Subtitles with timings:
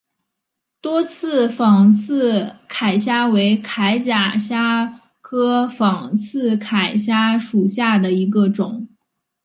[0.81, 8.87] 多刺仿刺铠虾为铠甲虾科仿刺铠虾属下的一个种。